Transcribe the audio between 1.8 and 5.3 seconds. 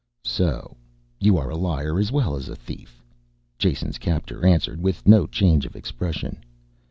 as well as a thief," Jason's captor answered with no